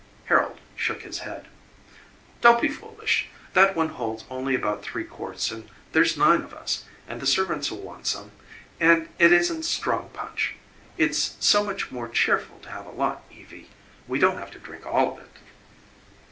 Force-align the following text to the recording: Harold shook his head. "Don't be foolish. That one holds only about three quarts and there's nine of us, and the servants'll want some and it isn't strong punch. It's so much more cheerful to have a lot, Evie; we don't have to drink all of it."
Harold 0.25 0.57
shook 0.75 1.03
his 1.03 1.19
head. 1.19 1.47
"Don't 2.41 2.59
be 2.59 2.67
foolish. 2.69 3.27
That 3.53 3.75
one 3.75 3.89
holds 3.89 4.25
only 4.31 4.55
about 4.55 4.81
three 4.81 5.03
quarts 5.03 5.51
and 5.51 5.69
there's 5.91 6.17
nine 6.17 6.41
of 6.41 6.55
us, 6.55 6.85
and 7.07 7.21
the 7.21 7.27
servants'll 7.27 7.75
want 7.79 8.07
some 8.07 8.31
and 8.79 9.09
it 9.19 9.31
isn't 9.31 9.61
strong 9.61 10.09
punch. 10.11 10.55
It's 10.97 11.35
so 11.39 11.63
much 11.63 11.91
more 11.91 12.07
cheerful 12.09 12.57
to 12.61 12.71
have 12.71 12.87
a 12.87 12.91
lot, 12.91 13.23
Evie; 13.31 13.69
we 14.07 14.17
don't 14.17 14.39
have 14.39 14.49
to 14.53 14.59
drink 14.59 14.87
all 14.87 15.13
of 15.15 15.23
it." 15.23 15.33